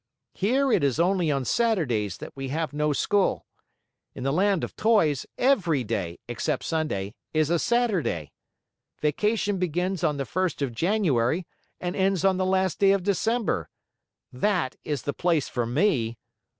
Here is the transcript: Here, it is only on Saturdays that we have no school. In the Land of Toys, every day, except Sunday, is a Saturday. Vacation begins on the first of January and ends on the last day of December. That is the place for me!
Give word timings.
Here, 0.33 0.71
it 0.71 0.83
is 0.83 0.99
only 0.99 1.29
on 1.29 1.45
Saturdays 1.45 2.17
that 2.17 2.35
we 2.35 2.47
have 2.47 2.73
no 2.73 2.91
school. 2.91 3.45
In 4.15 4.23
the 4.23 4.33
Land 4.33 4.63
of 4.63 4.75
Toys, 4.75 5.27
every 5.37 5.83
day, 5.83 6.17
except 6.27 6.63
Sunday, 6.63 7.13
is 7.35 7.51
a 7.51 7.59
Saturday. 7.59 8.31
Vacation 8.99 9.59
begins 9.59 10.03
on 10.03 10.17
the 10.17 10.25
first 10.25 10.63
of 10.63 10.73
January 10.73 11.45
and 11.79 11.95
ends 11.95 12.25
on 12.25 12.37
the 12.37 12.47
last 12.47 12.79
day 12.79 12.93
of 12.93 13.03
December. 13.03 13.69
That 14.33 14.75
is 14.83 15.03
the 15.03 15.13
place 15.13 15.47
for 15.47 15.67
me! 15.67 16.17